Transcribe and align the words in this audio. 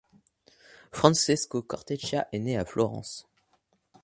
Francesco 0.91 1.61
Corteccia 1.61 2.25
est 2.31 2.39
né 2.39 2.57
à 2.57 2.65
Florence. 2.65 3.27